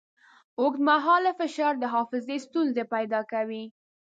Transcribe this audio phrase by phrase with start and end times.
[0.61, 3.63] اوږدمهاله فشار د حافظې ستونزې پیدا کوي.